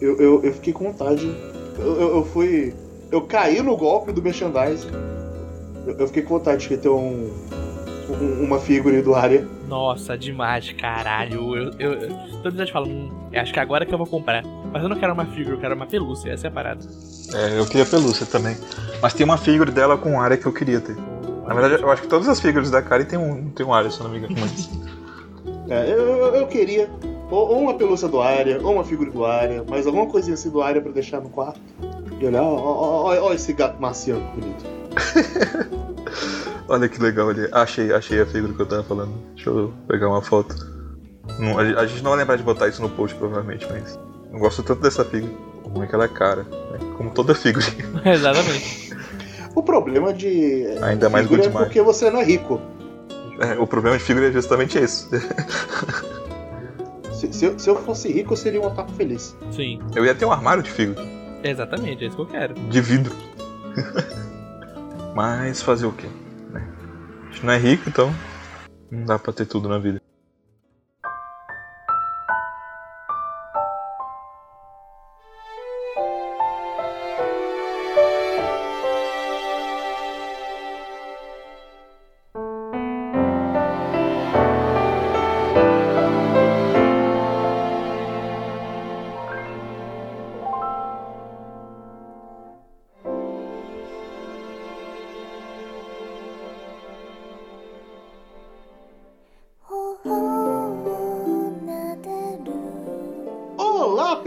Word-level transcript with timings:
eu, 0.00 0.16
eu, 0.20 0.42
eu 0.44 0.52
fiquei 0.54 0.72
com 0.72 0.84
vontade. 0.84 1.26
Eu, 1.78 2.00
eu, 2.00 2.16
eu 2.16 2.24
fui. 2.24 2.74
Eu 3.10 3.22
caí 3.22 3.62
no 3.62 3.76
golpe 3.76 4.12
do 4.12 4.22
merchandising. 4.22 4.88
Eu, 5.86 5.94
eu 5.98 6.06
fiquei 6.08 6.22
com 6.22 6.34
vontade 6.38 6.68
de 6.68 6.76
ter 6.76 6.88
um, 6.88 7.30
um- 8.10 8.44
uma 8.44 8.58
figura 8.58 9.00
do 9.02 9.14
área. 9.14 9.46
Nossa, 9.68 10.16
demais, 10.16 10.72
caralho. 10.72 11.56
Eu, 11.56 11.72
eu, 11.78 11.92
eu 12.44 12.50
dia 12.50 12.66
falo, 12.66 12.88
hum, 12.88 13.10
acho 13.34 13.52
que 13.52 13.60
agora 13.60 13.84
que 13.86 13.92
eu 13.94 13.98
vou 13.98 14.06
comprar. 14.06 14.42
Mas 14.72 14.82
eu 14.82 14.88
não 14.88 14.96
quero 14.96 15.12
uma 15.12 15.24
figura, 15.26 15.56
eu 15.56 15.60
quero 15.60 15.74
uma 15.74 15.86
pelúcia, 15.86 16.30
essa 16.32 16.46
é 16.46 16.48
a 16.48 16.52
parada. 16.52 16.80
É, 17.34 17.58
eu 17.58 17.66
queria 17.66 17.84
pelúcia 17.86 18.26
também. 18.26 18.56
Mas 19.00 19.14
tem 19.14 19.24
uma 19.24 19.36
figura 19.38 19.70
dela 19.72 19.96
com 19.96 20.20
área 20.20 20.36
que 20.36 20.46
eu 20.46 20.52
queria 20.52 20.80
ter. 20.80 20.96
Na 21.46 21.54
verdade, 21.54 21.82
eu 21.82 21.90
acho 21.90 22.02
que 22.02 22.08
todas 22.08 22.28
as 22.28 22.40
figuras 22.40 22.70
da 22.70 22.82
Kari 22.82 23.04
tem 23.04 23.18
um, 23.18 23.50
tem 23.50 23.64
um 23.64 23.72
área, 23.72 23.90
se 23.90 24.00
eu 24.00 24.04
não 24.04 24.10
me 24.10 24.18
engano. 24.18 24.34
É, 25.68 25.90
eu, 25.90 25.98
eu, 25.98 26.34
eu 26.36 26.46
queria 26.46 26.88
ou, 27.30 27.48
ou 27.48 27.60
uma 27.60 27.74
pelúcia 27.74 28.08
do 28.08 28.20
área, 28.20 28.60
ou 28.62 28.74
uma 28.74 28.84
figura 28.84 29.10
do 29.10 29.24
área, 29.24 29.64
mas 29.68 29.86
alguma 29.86 30.06
coisinha 30.06 30.34
assim 30.34 30.50
do 30.50 30.62
área 30.62 30.80
pra 30.80 30.92
deixar 30.92 31.20
no 31.20 31.28
quarto. 31.28 31.60
E 32.20 32.26
olhar, 32.26 32.42
ó, 32.42 32.54
ó, 32.54 33.14
ó, 33.14 33.28
ó 33.28 33.32
esse 33.32 33.52
gato 33.52 33.80
marciano 33.80 34.22
bonito. 34.34 34.64
Olha 36.68 36.88
que 36.88 37.00
legal 37.00 37.28
ali. 37.28 37.48
Achei, 37.52 37.92
achei 37.92 38.20
a 38.20 38.26
figura 38.26 38.52
que 38.52 38.60
eu 38.60 38.66
tava 38.66 38.82
falando. 38.82 39.12
Deixa 39.34 39.50
eu 39.50 39.72
pegar 39.86 40.08
uma 40.08 40.22
foto. 40.22 40.54
Não, 41.38 41.58
a, 41.58 41.62
a 41.62 41.86
gente 41.86 42.02
não 42.02 42.10
vai 42.10 42.20
lembrar 42.20 42.36
de 42.36 42.42
botar 42.42 42.68
isso 42.68 42.82
no 42.82 42.88
post, 42.88 43.16
provavelmente, 43.16 43.66
mas. 43.70 43.98
Eu 44.32 44.38
gosto 44.38 44.62
tanto 44.62 44.82
dessa 44.82 45.04
figura. 45.04 45.32
Como 45.62 45.84
é 45.84 45.86
que 45.86 45.94
ela 45.94 46.04
é 46.04 46.08
cara. 46.08 46.42
Né? 46.42 46.78
Como 46.96 47.10
toda 47.10 47.34
figura. 47.34 47.66
Exatamente. 48.04 48.96
O 49.54 49.62
problema 49.62 50.12
de 50.12 50.66
Ainda 50.82 51.08
mais 51.08 51.26
figura 51.26 51.46
é 51.46 51.50
porque 51.50 51.80
você 51.80 52.10
não 52.10 52.20
é 52.20 52.24
rico. 52.24 52.60
É, 53.38 53.58
o 53.58 53.66
problema 53.66 53.96
de 53.96 54.02
figura 54.02 54.28
é 54.28 54.32
justamente 54.32 54.78
esse. 54.78 55.08
Se, 57.16 57.32
se 57.32 57.44
eu, 57.46 57.58
se 57.58 57.68
eu 57.70 57.76
fosse 57.76 58.12
rico, 58.12 58.34
eu 58.34 58.36
seria 58.36 58.60
um 58.60 58.66
otaku 58.66 58.92
feliz. 58.92 59.36
Sim, 59.50 59.80
Eu 59.94 60.04
ia 60.04 60.14
ter 60.14 60.24
um 60.26 60.32
armário 60.32 60.62
de 60.62 60.70
figura. 60.70 61.02
exatamente, 61.42 62.04
é 62.04 62.08
isso 62.08 62.16
que 62.16 62.22
eu 62.22 62.26
quero. 62.26 62.54
De 62.54 62.80
vidro. 62.80 63.14
mas 65.14 65.62
fazer 65.62 65.86
o 65.86 65.92
quê? 65.92 66.06
né? 66.50 66.66
A 67.28 67.32
gente 67.32 67.46
não 67.46 67.52
é 67.52 67.58
rico, 67.58 67.88
então. 67.88 68.12
Não 68.90 69.04
dá 69.04 69.18
pra 69.18 69.32
ter 69.32 69.46
tudo 69.46 69.68
na 69.68 69.78
vida. 69.78 70.00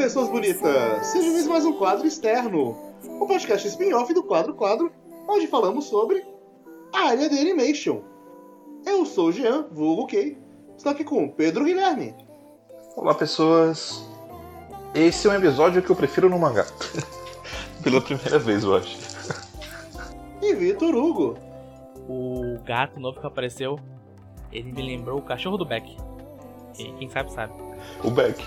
Pessoas 0.10 0.28
bonitas! 0.28 1.06
Seja 1.06 1.32
vez 1.32 1.46
mais 1.46 1.64
um 1.64 1.74
quadro 1.74 2.08
externo, 2.08 2.76
o 3.22 3.28
podcast 3.28 3.68
spin-off 3.68 4.12
do 4.12 4.24
Quadro 4.24 4.56
Quadro, 4.56 4.92
onde 5.28 5.46
falamos 5.46 5.86
sobre 5.86 6.26
a 6.92 7.10
área 7.10 7.30
de 7.30 7.38
animation. 7.38 8.02
Eu 8.88 9.06
sou 9.06 9.28
o 9.28 9.32
Jean, 9.32 9.68
vulgo 9.72 10.08
Kay, 10.08 10.36
estou 10.76 10.92
aqui 10.92 11.04
com 11.04 11.26
o 11.26 11.32
Pedro 11.32 11.64
Guilherme, 11.64 12.16
Olá, 12.96 13.14
pessoas. 13.14 14.04
Esse 14.96 15.28
é 15.28 15.30
um 15.30 15.36
episódio 15.36 15.84
que 15.84 15.92
eu 15.92 15.96
prefiro 15.96 16.28
no 16.28 16.40
mangá. 16.40 16.66
Pela 17.84 18.02
primeira 18.02 18.40
vez, 18.40 18.64
eu 18.64 18.76
acho. 18.76 18.98
e 20.42 20.56
Vitor 20.56 20.95
Hugo. 20.95 21.38
O 22.10 22.58
gato 22.66 23.00
novo 23.00 23.22
que 23.22 23.28
apareceu, 23.28 23.80
ele 24.52 24.72
me 24.72 24.82
lembrou 24.82 25.20
o 25.20 25.22
cachorro 25.22 25.56
do 25.56 25.66
Beck. 25.66 25.95
E 26.80 26.94
quem 26.94 27.08
sabe, 27.10 27.32
sabe. 27.32 27.54
O 28.04 28.10
Beck. 28.10 28.44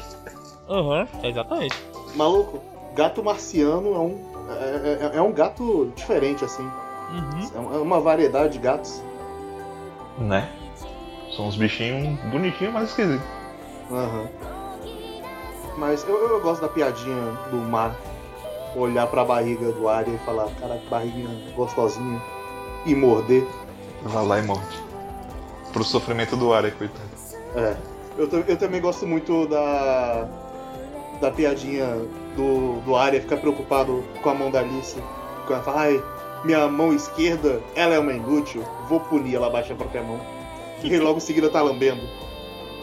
Aham, 0.69 1.07
exatamente. 1.23 1.77
Maluco, 2.15 2.61
gato 2.95 3.23
marciano 3.23 3.95
é 3.95 3.99
um, 3.99 4.19
é, 4.51 5.09
é- 5.15 5.17
é 5.19 5.23
um 5.23 5.33
gato 5.33 5.93
diferente, 5.97 6.45
assim. 6.45 6.69
Uhum. 7.11 7.75
É 7.75 7.79
uma 7.79 8.01
variedade 8.01 8.55
de 8.55 8.59
gatos. 8.59 9.03
Né? 10.19 10.49
São 11.37 11.47
uns 11.47 11.57
bichinhos 11.57 12.19
bonitinhos, 12.31 12.73
mas 12.73 12.89
esquisitos. 12.91 13.27
Aham. 13.91 14.29
Mas 15.79 16.07
eu, 16.07 16.17
eu 16.29 16.41
gosto 16.41 16.61
da 16.61 16.69
piadinha 16.69 17.33
do 17.51 17.57
mar 17.57 17.95
olhar 18.77 19.07
pra 19.07 19.25
barriga 19.25 19.73
do 19.73 19.89
Arya 19.89 20.15
e 20.15 20.19
falar, 20.19 20.49
cara, 20.61 20.77
que 20.79 20.87
barriguinha 20.89 21.29
gostosinha. 21.55 22.21
E 22.85 22.95
morder. 22.95 23.47
Vai 24.03 24.27
lá 24.27 24.39
e 24.39 24.43
morre. 24.43 24.65
Pro 25.73 25.85
sofrimento 25.85 26.37
do 26.37 26.53
ar, 26.53 26.71
coitado. 26.73 27.09
É. 27.55 27.77
Eu, 28.19 28.29
eu 28.47 28.57
também 28.57 28.81
gosto 28.81 29.07
muito 29.07 29.47
da. 29.47 30.29
Da 31.23 31.31
piadinha 31.31 31.87
do, 32.37 32.81
do 32.85 32.97
Arya 32.97 33.21
ficar 33.21 33.37
preocupado 33.37 34.03
com 34.21 34.29
a 34.29 34.35
mão 34.35 34.51
da 34.51 34.59
Alice. 34.59 34.97
Quando 35.47 35.53
ela 35.55 35.63
fala, 35.63 35.81
ai, 35.83 36.03
minha 36.45 36.67
mão 36.69 36.93
esquerda, 36.93 37.61
ela 37.77 37.95
é 37.95 37.99
uma 37.99 38.13
inútil, 38.13 38.65
vou 38.89 38.99
punir, 39.01 39.37
ela 39.37 39.49
baixa 39.49 39.73
a 39.73 39.77
própria 39.77 40.03
mão. 40.03 40.21
E 40.83 40.99
logo 40.99 41.19
em 41.19 41.21
seguida 41.21 41.49
tá 41.49 41.63
lambendo. 41.63 42.03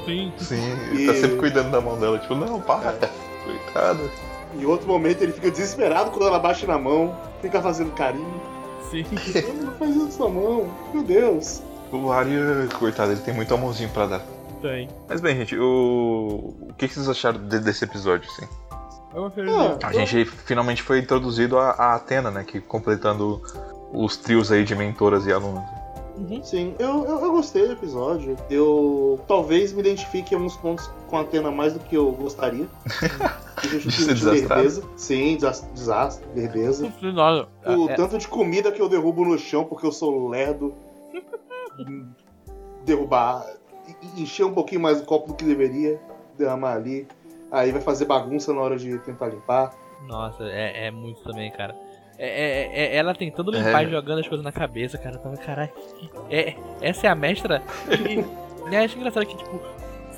Sim. 0.05 0.31
Sim, 0.37 0.71
ele 0.91 1.05
tá 1.07 1.13
E- 1.13 1.19
sempre 1.21 1.35
cuidando 1.37 1.69
da 1.69 1.81
mão 1.81 1.99
dela. 1.99 2.17
Tipo, 2.17 2.33
não, 2.33 2.61
para. 2.61 2.97
Coitado. 3.43 4.09
Em 4.57 4.65
outro 4.65 4.87
momento 4.87 5.21
ele 5.21 5.33
fica 5.33 5.51
desesperado 5.51 6.09
quando 6.11 6.27
ela 6.27 6.39
baixa 6.39 6.65
na 6.65 6.77
mão, 6.77 7.13
fica 7.41 7.61
fazendo 7.61 7.91
carinho. 7.91 8.41
Sim. 8.89 9.03
Não 9.61 9.73
faz 9.73 9.95
isso 9.95 10.17
com 10.17 10.23
a 10.23 10.29
mão, 10.29 10.71
meu 10.93 11.03
Deus. 11.03 11.61
O 11.91 12.09
Arya, 12.11 12.67
coitado, 12.79 13.11
ele 13.11 13.19
tem 13.21 13.33
muito 13.33 13.53
amorzinho 13.53 13.89
pra 13.89 14.05
dar. 14.05 14.21
Tem. 14.61 14.89
Mas 15.07 15.21
bem, 15.21 15.35
gente, 15.37 15.57
o. 15.57 16.53
O 16.69 16.73
que 16.77 16.87
vocês 16.87 17.07
acharam 17.07 17.47
de- 17.47 17.59
desse 17.59 17.83
episódio, 17.85 18.29
assim? 18.29 18.47
Eu 19.13 19.25
Ah, 19.25 19.87
A 19.87 19.93
gente 19.93 20.23
finalmente 20.25 20.83
foi 20.83 20.99
introduzido 20.99 21.57
a, 21.57 21.71
a 21.71 21.95
Atena, 21.95 22.29
né? 22.29 22.43
Que 22.43 22.59
completando 22.61 23.41
os 23.91 24.17
trios 24.17 24.51
aí 24.51 24.63
de 24.63 24.75
mentoras 24.75 25.25
e 25.25 25.31
alunos. 25.31 25.63
Uhum. 26.17 26.43
Sim, 26.43 26.75
eu, 26.77 27.05
eu, 27.05 27.19
eu 27.21 27.31
gostei 27.31 27.65
do 27.65 27.73
episódio. 27.73 28.35
Eu 28.49 29.19
talvez 29.27 29.71
me 29.71 29.79
identifique 29.79 30.33
em 30.33 30.37
alguns 30.37 30.57
pontos 30.57 30.85
com 31.07 31.17
a 31.17 31.21
Atena 31.21 31.49
mais 31.49 31.73
do 31.73 31.79
que 31.79 31.95
eu 31.95 32.11
gostaria. 32.11 32.67
De 33.63 33.91
ser 33.91 34.13
desastrado. 34.13 34.89
Sim, 34.95 35.35
desas- 35.35 35.67
desastre, 35.73 36.25
lerdeza. 36.35 36.85
Nossa, 37.01 37.47
O 37.77 37.89
é- 37.89 37.95
tanto 37.95 38.17
de 38.17 38.27
comida 38.27 38.71
que 38.71 38.81
eu 38.81 38.87
derrubo 38.87 39.25
no 39.25 39.37
chão 39.37 39.65
porque 39.65 39.85
eu 39.85 39.91
sou 39.91 40.27
lerdo. 40.29 40.73
Derrubar. 42.85 43.45
Encher 44.17 44.45
um 44.45 44.53
pouquinho 44.53 44.81
mais 44.81 44.99
o 45.01 45.05
copo 45.05 45.27
do 45.29 45.33
que 45.35 45.43
deveria. 45.45 45.99
Derramar 46.37 46.73
ali. 46.73 47.07
Aí 47.51 47.71
vai 47.71 47.81
fazer 47.81 48.05
bagunça 48.05 48.53
na 48.53 48.61
hora 48.61 48.77
de 48.77 48.97
tentar 48.99 49.27
limpar. 49.27 49.73
Nossa, 50.07 50.43
é, 50.43 50.87
é 50.87 50.91
muito 50.91 51.21
também, 51.23 51.51
cara. 51.51 51.75
É, 52.17 52.27
é- 52.27 52.69
é- 52.83 52.95
ela 52.97 53.13
tentando 53.15 53.51
limpar 53.51 53.83
É. 53.83 53.87
e 53.87 53.91
jogando 53.91 54.19
as 54.19 54.27
coisas 54.27 54.43
na 54.43 54.51
cabeça, 54.51 54.97
cara. 54.97 55.15
Eu 55.15 55.19
tava, 55.19 55.37
caralho. 55.37 55.71
É, 56.29 56.53
essa 56.81 57.07
é 57.07 57.09
a 57.09 57.15
mestra. 57.15 57.61
E, 57.89 58.71
e 58.71 58.75
acho 58.75 58.97
engraçado 58.97 59.25
que, 59.25 59.35
tipo, 59.37 59.59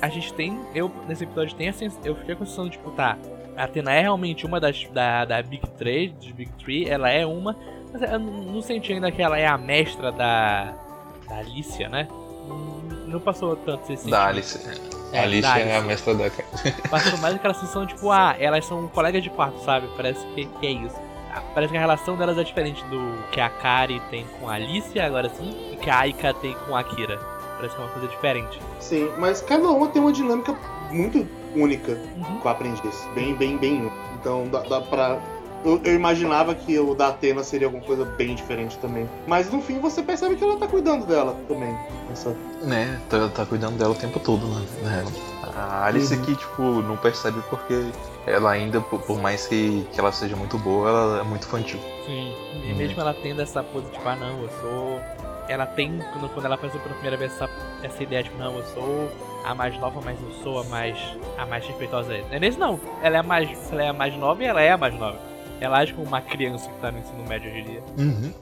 a 0.00 0.08
gente 0.08 0.32
tem. 0.34 0.58
Eu, 0.74 0.90
nesse 1.08 1.24
episódio, 1.24 1.56
tem 1.56 1.68
a 1.68 1.72
sens- 1.72 1.98
Eu 2.04 2.14
fiquei 2.16 2.34
com 2.34 2.42
a 2.42 2.46
sensação, 2.46 2.68
tipo, 2.68 2.90
tá. 2.92 3.16
A 3.56 3.64
Atena 3.64 3.92
é 3.92 4.00
realmente 4.00 4.46
uma 4.46 4.58
das 4.60 4.84
da, 4.92 5.24
da 5.24 5.42
Big 5.42 5.66
3, 5.76 6.12
dos 6.12 6.30
Big 6.32 6.50
3, 6.64 6.88
ela 6.88 7.08
é 7.10 7.24
uma. 7.26 7.56
Mas 7.92 8.02
eu 8.02 8.18
não 8.18 8.32
não 8.52 8.62
senti 8.62 8.92
ainda 8.92 9.10
que 9.12 9.20
ela 9.22 9.38
é 9.38 9.46
a 9.46 9.56
mestra 9.58 10.10
da. 10.12 10.74
Da 11.28 11.36
Alicia, 11.38 11.88
né? 11.88 12.08
Não- 12.48 12.82
Não 13.12 13.20
passou 13.20 13.54
tanto 13.56 13.92
esse 13.92 14.08
Da. 14.10 14.26
Alice. 14.28 14.58
É, 15.12 15.18
a 15.20 15.22
Alice 15.24 15.42
da 15.42 15.58
é 15.58 15.72
a 15.72 15.76
Alice. 15.76 15.86
mestra 15.86 16.14
da. 16.14 16.30
Passou 16.90 17.18
mais 17.20 17.34
aquela 17.34 17.54
sensação, 17.54 17.86
tipo, 17.86 18.10
ah, 18.10 18.34
elas 18.38 18.64
são 18.64 18.88
colegas 18.88 19.22
de 19.22 19.30
quarto, 19.30 19.58
sabe? 19.64 19.86
Parece 19.96 20.24
que, 20.34 20.46
que 20.46 20.66
é 20.66 20.70
isso. 20.70 20.96
Ah, 21.34 21.42
Parece 21.54 21.70
que 21.70 21.76
a 21.76 21.80
relação 21.80 22.16
delas 22.16 22.38
é 22.38 22.44
diferente 22.44 22.82
do 22.86 23.18
que 23.30 23.40
a 23.40 23.48
Kari 23.50 24.00
tem 24.10 24.24
com 24.40 24.48
a 24.48 24.54
Alicia, 24.54 25.04
agora 25.06 25.28
sim, 25.30 25.72
e 25.72 25.76
que 25.76 25.88
a 25.90 25.98
Aika 26.00 26.32
tem 26.34 26.54
com 26.66 26.74
a 26.74 26.80
Akira. 26.80 27.18
Parece 27.56 27.74
que 27.76 27.80
é 27.80 27.84
uma 27.84 27.92
coisa 27.92 28.08
diferente. 28.08 28.58
Sim, 28.80 29.10
mas 29.18 29.40
cada 29.40 29.68
uma 29.68 29.86
tem 29.88 30.00
uma 30.02 30.12
dinâmica 30.12 30.56
muito 30.90 31.26
única. 31.54 31.92
Uhum. 31.92 32.38
com 32.40 32.48
o 32.48 32.50
aprendiz. 32.50 33.08
Bem, 33.14 33.34
bem, 33.34 33.56
bem. 33.58 33.80
único. 33.82 33.96
Então 34.20 34.48
dá, 34.48 34.60
dá 34.60 34.80
pra. 34.80 35.18
Eu, 35.64 35.80
eu 35.84 35.94
imaginava 35.94 36.54
que 36.54 36.76
o 36.78 36.94
da 36.94 37.08
Atena 37.08 37.42
seria 37.44 37.66
alguma 37.68 37.84
coisa 37.84 38.04
bem 38.04 38.34
diferente 38.34 38.76
também. 38.78 39.08
Mas 39.26 39.50
no 39.52 39.62
fim 39.62 39.78
você 39.78 40.02
percebe 40.02 40.34
que 40.36 40.42
ela 40.42 40.56
tá 40.56 40.66
cuidando 40.66 41.06
dela 41.06 41.36
também. 41.46 41.76
Essa... 42.10 42.34
Né, 42.62 43.00
tá, 43.08 43.28
tá 43.28 43.46
cuidando 43.46 43.76
dela 43.78 43.92
o 43.92 43.94
tempo 43.94 44.18
todo, 44.20 44.46
né? 44.46 44.66
né? 44.82 45.04
A 45.56 45.86
Alice 45.86 46.14
Uhum. 46.14 46.22
aqui, 46.22 46.34
tipo, 46.36 46.62
não 46.62 46.96
percebe 46.96 47.40
porque 47.50 47.90
ela 48.26 48.50
ainda, 48.50 48.80
por, 48.80 49.00
por 49.02 49.20
mais 49.20 49.46
que, 49.46 49.86
que 49.92 50.00
ela 50.00 50.10
seja 50.10 50.34
muito 50.34 50.58
boa, 50.58 50.88
ela 50.88 51.20
é 51.20 51.22
muito 51.24 51.46
infantil. 51.46 51.78
Sim. 52.06 52.34
E 52.64 52.70
Uhum. 52.72 52.76
mesmo 52.78 53.00
ela 53.00 53.14
tendo 53.14 53.40
essa 53.42 53.62
pose, 53.62 53.86
tipo, 53.90 54.08
ah 54.08 54.16
não, 54.16 54.42
eu 54.42 54.48
sou. 54.60 55.00
Ela 55.48 55.66
tem, 55.66 55.98
quando, 56.12 56.28
quando 56.32 56.46
ela 56.46 56.54
apareceu 56.54 56.80
pela 56.80 56.94
primeira 56.94 57.16
vez, 57.16 57.32
essa, 57.32 57.48
essa 57.82 58.02
ideia, 58.02 58.22
tipo, 58.22 58.38
não, 58.38 58.56
eu 58.56 58.64
sou 58.66 59.10
a 59.44 59.54
mais 59.54 59.78
nova, 59.78 60.00
mas 60.04 60.16
eu 60.22 60.30
sou 60.42 60.60
a 60.60 60.64
mais, 60.64 60.96
a 61.36 61.44
mais 61.46 61.66
respeitosa. 61.66 62.14
É 62.30 62.38
nesse 62.40 62.58
não. 62.58 62.80
Ela 63.02 63.16
é 63.16 63.20
a 63.20 63.22
mais, 63.22 63.72
ela 63.72 63.82
é 63.82 63.88
a 63.88 63.92
mais 63.92 64.16
nova 64.16 64.42
e 64.42 64.46
ela 64.46 64.62
é 64.62 64.70
a 64.72 64.78
mais 64.78 64.94
nova. 64.98 65.18
Ela 65.62 65.78
age 65.78 65.92
como 65.94 66.06
uma 66.06 66.20
criança 66.20 66.68
que 66.68 66.80
tá 66.80 66.90
no 66.90 66.98
ensino 66.98 67.24
médio 67.28 67.48
em 67.56 67.64
dia. 67.64 67.82
Uhum. 67.96 68.32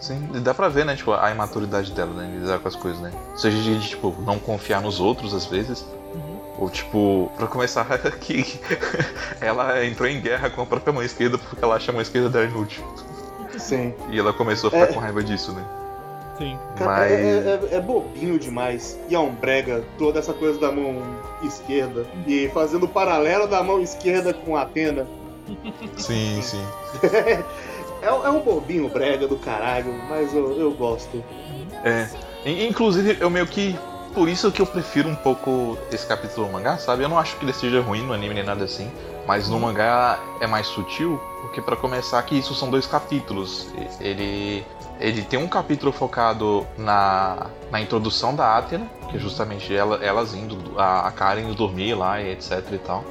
Sim, 0.00 0.28
e 0.34 0.40
dá 0.40 0.52
pra 0.54 0.68
ver, 0.68 0.84
né, 0.84 0.96
tipo, 0.96 1.12
a 1.12 1.30
imaturidade 1.30 1.92
dela, 1.92 2.12
né, 2.14 2.38
lidar 2.40 2.58
com 2.58 2.68
as 2.68 2.74
coisas, 2.76 3.00
né. 3.00 3.10
Seja 3.36 3.56
de, 3.58 3.88
tipo, 3.88 4.14
não 4.26 4.38
confiar 4.38 4.80
nos 4.80 4.98
outros, 5.00 5.34
às 5.34 5.46
vezes, 5.46 5.82
Uhum. 6.14 6.36
ou, 6.58 6.70
tipo, 6.70 7.30
pra 7.36 7.46
começar, 7.46 7.86
que 8.20 8.58
ela 9.40 9.84
entrou 9.84 10.08
em 10.08 10.20
guerra 10.20 10.48
com 10.50 10.62
a 10.62 10.66
própria 10.66 10.92
mão 10.92 11.02
esquerda 11.02 11.36
porque 11.38 11.62
ela 11.62 11.76
acha 11.76 11.90
a 11.90 11.92
mão 11.92 12.00
esquerda 12.02 12.28
dela 12.30 12.46
inútil. 12.46 12.82
Sim. 13.58 13.94
E 14.10 14.18
ela 14.18 14.32
começou 14.32 14.68
a 14.68 14.70
ficar 14.70 14.84
É. 14.84 14.92
com 14.92 14.98
raiva 15.00 15.22
disso, 15.22 15.52
né. 15.52 15.62
Sim. 16.38 16.58
Cara, 16.76 16.90
Mas... 16.90 17.12
é, 17.12 17.60
é- 17.72 17.76
é 17.76 17.80
bobinho 17.80 18.38
demais. 18.38 18.98
E 19.08 19.14
é 19.14 19.18
um 19.18 19.32
brega 19.32 19.84
toda 19.96 20.18
essa 20.18 20.32
coisa 20.32 20.58
da 20.58 20.72
mão 20.72 21.00
esquerda. 21.44 22.04
E 22.26 22.48
fazendo 22.52 22.88
paralelo 22.88 23.46
da 23.46 23.62
mão 23.62 23.80
esquerda 23.80 24.34
com 24.34 24.56
a 24.56 24.62
Atena. 24.62 25.06
Sim, 25.96 26.40
sim. 26.42 26.64
É, 28.02 28.06
é 28.06 28.30
um 28.30 28.40
bobinho 28.40 28.88
brega 28.88 29.26
do 29.26 29.36
caralho, 29.36 29.92
mas 30.08 30.34
eu, 30.34 30.58
eu 30.58 30.70
gosto. 30.72 31.22
É. 31.84 32.08
In- 32.44 32.68
Inclusive, 32.68 33.16
eu 33.20 33.30
meio 33.30 33.46
que. 33.46 33.78
Por 34.14 34.28
isso 34.28 34.52
que 34.52 34.62
eu 34.62 34.66
prefiro 34.66 35.08
um 35.08 35.14
pouco 35.16 35.76
esse 35.90 36.06
capítulo 36.06 36.46
do 36.46 36.52
mangá, 36.52 36.78
sabe? 36.78 37.02
Eu 37.02 37.08
não 37.08 37.18
acho 37.18 37.36
que 37.36 37.44
ele 37.44 37.52
seja 37.52 37.80
ruim 37.80 38.00
no 38.02 38.12
anime 38.12 38.34
nem 38.34 38.44
nada 38.44 38.64
assim. 38.64 38.90
Mas 39.26 39.48
no 39.48 39.58
mangá 39.58 40.18
é 40.40 40.46
mais 40.46 40.66
sutil, 40.68 41.20
porque 41.40 41.60
pra 41.60 41.74
começar 41.74 42.22
que 42.22 42.38
isso 42.38 42.54
são 42.54 42.70
dois 42.70 42.86
capítulos. 42.86 43.68
Ele. 44.00 44.64
Ele 45.00 45.22
tem 45.22 45.40
um 45.40 45.48
capítulo 45.48 45.90
focado 45.90 46.64
na, 46.78 47.48
na 47.68 47.80
introdução 47.80 48.32
da 48.36 48.56
Athena, 48.56 48.88
que 49.10 49.16
é 49.16 49.18
justamente 49.18 49.74
ela, 49.74 49.96
elas 50.04 50.34
indo, 50.34 50.78
a, 50.78 51.08
a 51.08 51.10
Karen 51.10 51.52
dormir 51.52 51.94
lá 51.94 52.22
e 52.22 52.30
etc 52.30 52.64
e 52.72 52.78
tal. 52.78 53.04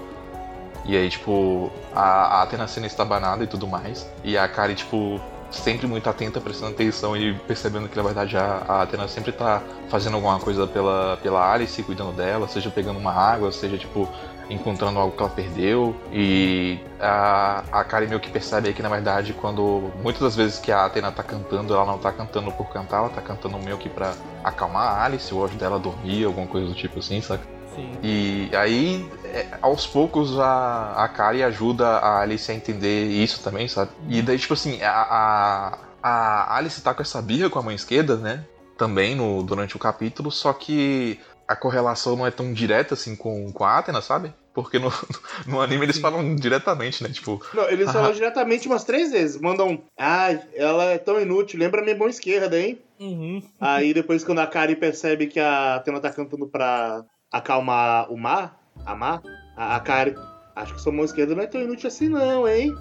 E 0.86 0.98
aí, 0.98 1.10
tipo, 1.10 1.72
a, 1.94 2.40
a 2.40 2.42
Athena 2.44 2.68
sendo 2.68 2.88
estabanada 2.88 3.44
e 3.44 3.48
tudo 3.48 3.68
mais. 3.68 4.10
E 4.24 4.38
a 4.38 4.48
Kari, 4.48 4.76
tipo, 4.76 5.22
sempre 5.54 5.88
muito 5.88 6.10
atenta, 6.10 6.42
prestando 6.42 6.72
atenção 6.72 7.16
e 7.16 7.34
percebendo 7.34 7.88
que 7.88 7.96
na 7.96 8.04
verdade 8.04 8.36
a, 8.38 8.84
a 8.84 9.08
sempre 9.08 9.32
tá 9.32 9.62
fazendo 9.90 10.16
alguma 10.16 10.40
coisa 10.40 10.66
pela, 10.66 11.18
pela 11.22 11.52
Alice, 11.52 11.82
cuidando 11.84 12.12
dela, 12.12 12.48
seja 12.48 12.70
pegando 12.70 13.00
uma 13.00 13.14
água, 13.14 13.52
seja 13.52 13.78
tipo 13.78 14.10
encontrando 14.50 15.00
algo 15.00 15.16
que 15.16 15.22
ela 15.22 15.32
perdeu. 15.32 15.96
E 16.12 16.80
a, 17.00 17.64
a 17.72 17.84
Kari 17.84 18.08
meio 18.08 18.20
que 18.20 18.30
percebe 18.30 18.74
que 18.74 18.82
na 18.82 18.90
verdade 18.90 19.34
quando 19.34 19.92
muitas 20.02 20.22
das 20.22 20.36
vezes 20.36 20.60
que 20.60 20.72
a 20.72 20.86
Athena 20.86 21.12
tá 21.12 21.24
cantando, 21.24 21.74
ela 21.74 21.86
não 21.86 21.98
tá 21.98 22.12
cantando 22.12 22.52
por 22.52 22.70
cantar, 22.70 22.98
ela 22.98 23.10
tá 23.10 23.22
cantando 23.22 23.58
meio 23.60 23.78
que 23.78 23.90
pra 23.90 24.14
acalmar 24.44 24.98
a 24.98 25.06
Alice, 25.06 25.34
ou 25.34 25.46
ajudar 25.46 25.68
ela 25.68 25.76
a 25.76 25.80
dormir, 25.80 26.26
alguma 26.26 26.48
coisa 26.48 26.68
do 26.68 26.74
tipo 26.74 27.00
assim, 27.00 27.22
saca? 27.22 27.44
Sim. 27.76 27.92
E 28.04 28.50
aí, 28.56 29.06
é, 29.26 29.48
aos 29.62 29.88
poucos, 29.88 30.38
a, 30.40 30.94
a 31.04 31.08
Kari 31.08 31.42
ajuda 31.44 31.88
a 31.88 32.22
Alice 32.22 32.52
a 32.52 32.56
entender 32.56 33.06
isso 33.08 33.42
também, 33.44 33.68
sabe? 33.68 33.92
E 34.10 34.22
daí, 34.22 34.38
tipo 34.38 34.54
assim, 34.54 34.82
a, 34.82 34.92
a, 34.92 35.80
a 36.04 36.58
Alice 36.58 36.82
tá 36.82 36.94
com 36.94 37.02
essa 37.02 37.22
birra 37.22 37.50
com 37.50 37.60
a 37.60 37.64
mão 37.64 37.72
esquerda, 37.72 38.16
né? 38.18 38.46
Também 38.78 39.16
no, 39.16 39.44
durante 39.44 39.76
o 39.76 39.80
capítulo, 39.80 40.32
só 40.32 40.52
que 40.54 41.20
a 41.48 41.56
correlação 41.56 42.16
não 42.16 42.26
é 42.26 42.32
tão 42.32 42.54
direta 42.54 42.94
assim 42.94 43.16
com, 43.16 43.52
com 43.52 43.64
a 43.64 43.78
Athena, 43.78 44.02
sabe? 44.02 44.34
Porque 44.54 44.78
no, 44.78 44.92
no 45.48 45.62
anime 45.62 45.86
eles 45.86 45.98
falam 45.98 46.36
diretamente, 46.36 47.02
né? 47.04 47.10
Tipo, 47.10 47.44
Não, 47.54 47.68
eles 47.70 47.90
Ah. 47.90 47.94
falam 47.94 48.12
diretamente 48.14 48.68
umas 48.68 48.84
três 48.84 49.12
vezes. 49.12 49.40
Mandam, 49.42 49.82
ai, 49.98 50.42
ela 50.56 50.86
é 50.86 50.98
tão 50.98 51.20
inútil, 51.20 51.60
lembra 51.60 51.82
minha 51.84 51.98
mão 51.98 52.08
esquerda, 52.08 52.60
hein? 52.60 52.80
Uhum. 53.00 53.42
Aí 53.60 53.94
depois 53.94 54.24
quando 54.24 54.40
a 54.40 54.48
Kari 54.48 54.76
percebe 54.76 55.28
que 55.28 55.40
a 55.40 55.76
Atena 55.76 56.00
tá 56.00 56.10
cantando 56.12 56.48
pra 56.48 57.04
acalmar 57.34 58.12
o 58.12 58.18
mar, 58.18 58.58
a 58.86 58.96
mar, 58.96 59.22
a, 59.58 59.76
a 59.76 59.80
Kari, 59.80 60.16
acho 60.56 60.74
que 60.76 60.82
sua 60.82 60.92
mão 60.94 61.04
esquerda 61.04 61.34
não 61.36 61.44
é 61.44 61.48
tão 61.48 61.62
inútil 61.62 61.88
assim 61.88 62.08
não, 62.08 62.48
hein? 62.48 62.74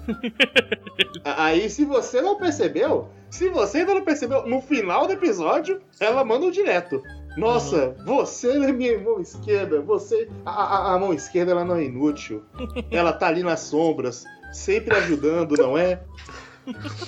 Aí 1.25 1.69
se 1.69 1.83
você 1.85 2.21
não 2.21 2.37
percebeu, 2.37 3.09
se 3.29 3.49
você 3.49 3.79
ainda 3.79 3.95
não 3.95 4.03
percebeu, 4.03 4.47
no 4.47 4.61
final 4.61 5.07
do 5.07 5.13
episódio, 5.13 5.81
ela 5.99 6.23
manda 6.23 6.45
um 6.45 6.51
direto. 6.51 7.01
Nossa, 7.35 7.95
você 8.05 8.51
é 8.63 8.71
minha 8.71 8.99
mão 8.99 9.19
esquerda, 9.19 9.81
você. 9.81 10.29
A, 10.45 10.51
a- 10.51 10.93
a 10.93 10.99
mão 10.99 11.11
esquerda 11.13 11.51
ela 11.51 11.65
não 11.65 11.75
é 11.77 11.83
inútil. 11.85 12.43
Ela 12.91 13.11
tá 13.11 13.25
ali 13.27 13.41
nas 13.41 13.61
sombras, 13.61 14.23
sempre 14.51 14.95
ajudando, 14.95 15.55
não 15.57 15.75
é? 15.75 15.99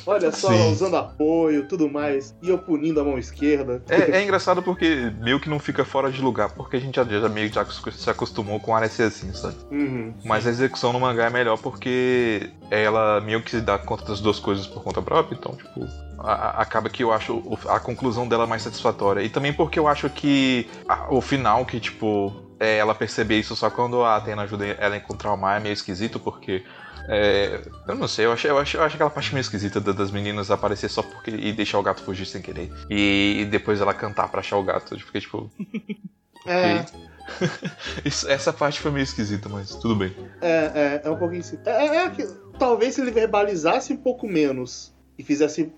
Olha 0.06 0.32
só, 0.32 0.50
Sim. 0.50 0.72
usando 0.72 0.96
apoio, 0.98 1.68
tudo 1.68 1.90
mais, 1.90 2.36
e 2.42 2.50
eu 2.50 2.58
punindo 2.58 3.00
a 3.00 3.04
mão 3.04 3.18
esquerda. 3.18 3.82
é, 3.90 4.18
é 4.18 4.24
engraçado 4.24 4.62
porque 4.62 5.12
meio 5.22 5.40
que 5.40 5.50
não 5.50 5.60
fica 5.60 5.84
fora 5.86 6.12
de 6.12 6.22
lugar, 6.22 6.50
porque 6.50 6.78
a 6.78 6.80
gente 6.80 6.96
já, 6.96 7.04
já 7.04 7.30
meio 7.30 7.50
que 7.50 7.56
já 7.56 7.66
se 7.66 8.10
acostumou 8.10 8.60
com 8.60 8.76
a 8.76 8.80
Alice 8.80 9.02
assim, 9.02 9.34
sabe? 9.34 9.56
Uhum. 9.72 10.14
Mas 10.24 10.46
a 10.46 10.50
execução 10.50 10.92
no 10.94 11.00
mangá 11.00 11.26
é 11.26 11.30
melhor 11.30 11.58
porque 11.58 12.50
ela 12.70 13.22
meio 13.22 13.42
que 13.42 13.52
se 13.52 13.62
dá 13.62 13.78
conta 13.78 14.06
das 14.06 14.20
duas 14.20 14.40
coisas 14.40 14.68
por 14.68 14.84
conta 14.84 15.02
própria, 15.02 15.36
então, 15.38 15.56
tipo, 15.56 15.88
a- 16.20 16.62
acaba 16.62 16.90
que 16.90 17.04
eu 17.04 17.12
acho 17.12 17.42
a 17.68 17.80
conclusão 17.80 18.28
dela 18.28 18.46
mais 18.48 18.62
satisfatória. 18.62 19.22
E 19.22 19.30
também 19.30 19.54
porque 19.54 19.78
eu 19.80 19.88
acho 19.88 20.10
que 20.10 20.68
a- 20.88 21.08
o 21.14 21.22
final, 21.22 21.66
que, 21.66 21.80
tipo, 21.80 22.34
é 22.60 22.78
ela 22.78 22.96
perceber 22.96 23.40
isso 23.40 23.56
só 23.56 23.70
quando 23.70 24.04
a 24.04 24.16
Athena 24.16 24.44
ajuda 24.44 24.66
ela 24.66 24.96
a 24.96 24.98
encontrar 24.98 25.34
o 25.34 25.38
mar 25.38 25.58
é 25.60 25.64
meio 25.64 25.74
esquisito, 25.74 26.20
porque. 26.20 26.64
é, 27.08 27.62
eu 27.88 27.96
não 27.96 28.08
sei, 28.08 28.26
eu 28.26 28.32
acho, 28.32 28.48
eu, 28.48 28.58
acho, 28.58 28.78
eu 28.78 28.84
acho 28.84 28.96
aquela 28.96 29.10
parte 29.10 29.34
meio 29.34 29.42
esquisita 29.42 29.80
da- 29.82 29.92
das 29.92 30.12
meninas 30.12 30.50
aparecer 30.52 30.90
só 30.90 31.02
porque. 31.04 31.32
e 31.32 31.52
deixar 31.54 31.80
o 31.80 31.84
gato 31.84 32.02
fugir 32.02 32.26
sem 32.26 32.42
querer. 32.42 32.72
E, 32.90 33.42
e 33.42 33.46
depois 33.46 33.80
ela 33.82 33.94
cantar 33.94 34.30
pra 34.30 34.40
achar 34.40 34.58
o 34.58 34.64
gato. 34.64 34.96
Porque, 34.98 35.20
tipo. 35.22 35.52
É. 36.48 36.86
Isso- 38.06 38.30
essa 38.30 38.54
parte 38.54 38.80
foi 38.80 38.92
meio 38.92 39.04
esquisita, 39.04 39.50
mas 39.50 39.76
tudo 39.76 39.96
bem. 39.96 40.16
é, 40.42 41.02
é, 41.04 41.08
é 41.08 41.10
um 41.10 41.16
pouquinho 41.18 41.42
assim. 41.42 41.58
É, 41.66 41.86
é, 42.04 42.10
que, 42.12 42.24
talvez 42.60 42.94
se 42.94 43.02
ele 43.02 43.10
verbalizasse 43.10 43.92
um 43.92 43.98
pouco 43.98 44.28
menos 44.28 44.94
e 45.18 45.24
fizesse 45.24 45.74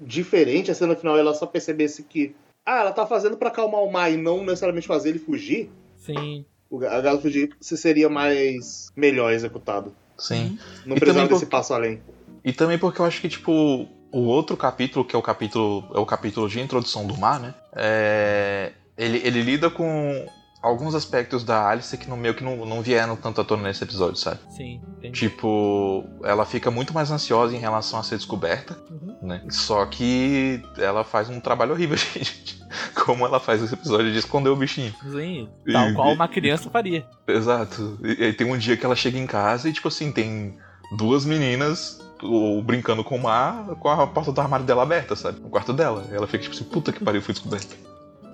diferente 0.00 0.70
a 0.70 0.74
cena 0.74 0.94
final, 0.94 1.18
ela 1.18 1.34
só 1.34 1.46
percebesse 1.46 2.04
que. 2.04 2.34
Ah, 2.64 2.80
ela 2.80 2.92
tá 2.92 3.04
fazendo 3.06 3.36
pra 3.36 3.48
acalmar 3.48 3.80
o 3.82 3.90
mar 3.92 4.10
e 4.10 4.16
não 4.16 4.44
necessariamente 4.44 4.86
fazer 4.86 5.10
ele 5.10 5.18
fugir. 5.18 5.70
Sim. 6.04 6.44
A 6.90 7.00
gato 7.00 7.22
fugir 7.22 7.56
se 7.60 7.76
seria 7.76 8.08
mais 8.08 8.92
melhor 8.96 9.32
executado. 9.32 9.94
Sim. 10.18 10.58
Não 10.84 10.96
E 10.96 11.00
precisava 11.00 11.28
desse 11.28 11.46
passo 11.46 11.72
além. 11.72 12.00
E 12.44 12.52
também 12.52 12.78
porque 12.78 13.00
eu 13.00 13.04
acho 13.04 13.20
que, 13.20 13.28
tipo, 13.28 13.88
o 14.12 14.20
outro 14.20 14.56
capítulo, 14.56 15.04
que 15.04 15.16
é 15.16 15.18
o 15.18 15.22
capítulo. 15.22 15.84
É 15.94 15.98
o 15.98 16.06
capítulo 16.06 16.48
de 16.48 16.60
introdução 16.60 17.06
do 17.06 17.16
mar, 17.16 17.40
né? 17.40 17.54
É, 17.74 18.72
ele, 18.96 19.18
ele 19.24 19.42
lida 19.42 19.70
com 19.70 20.26
alguns 20.64 20.94
aspectos 20.94 21.44
da 21.44 21.68
Alice 21.68 21.96
que 21.96 22.08
no 22.08 22.16
meio 22.16 22.34
que 22.34 22.42
não, 22.42 22.64
não 22.64 22.80
vieram 22.82 23.14
tanto 23.16 23.40
à 23.40 23.44
tona 23.44 23.64
nesse 23.64 23.84
episódio, 23.84 24.16
sabe? 24.16 24.38
Sim. 24.50 24.80
Entendi. 24.98 25.18
Tipo, 25.20 26.04
ela 26.24 26.44
fica 26.44 26.70
muito 26.70 26.94
mais 26.94 27.10
ansiosa 27.10 27.54
em 27.54 27.58
relação 27.58 27.98
a 27.98 28.02
ser 28.02 28.16
descoberta, 28.16 28.76
Uhum. 28.90 29.16
né? 29.22 29.42
Só 29.50 29.84
que 29.86 30.62
ela 30.78 31.04
faz 31.04 31.28
um 31.28 31.38
trabalho 31.40 31.72
horrível, 31.72 31.96
gente. 32.14 32.62
Como 33.04 33.24
ela 33.24 33.38
faz 33.38 33.62
esse 33.62 33.74
episódio 33.74 34.10
de 34.10 34.18
esconder 34.18 34.48
o 34.48 34.56
bichinho. 34.56 34.92
Sim. 35.12 35.48
Tal 35.70 35.90
E- 35.90 35.94
qual 35.94 36.12
uma 36.12 36.26
criança 36.26 36.68
faria. 36.70 37.06
Exato. 37.28 37.98
E 38.02 38.24
aí 38.24 38.32
tem 38.32 38.50
um 38.50 38.56
dia 38.58 38.76
que 38.76 38.84
ela 38.84 38.96
chega 38.96 39.18
em 39.18 39.26
casa 39.26 39.68
e, 39.68 39.72
tipo 39.72 39.88
assim, 39.88 40.10
tem 40.10 40.56
duas 40.96 41.24
meninas 41.24 42.00
ou, 42.22 42.62
brincando 42.62 43.04
com 43.04 43.16
o 43.16 43.22
mar 43.22 43.66
com 43.80 43.88
a 43.88 44.06
porta 44.06 44.32
do 44.32 44.40
armário 44.40 44.64
dela 44.64 44.82
aberta, 44.82 45.14
sabe? 45.14 45.40
No 45.40 45.50
quarto 45.50 45.72
dela. 45.72 46.04
E 46.10 46.14
ela 46.14 46.26
fica 46.26 46.42
tipo 46.42 46.54
assim, 46.54 46.64
puta 46.64 46.90
que 46.92 47.04
pariu, 47.04 47.20
fui 47.22 47.34
descoberta. 47.34 47.74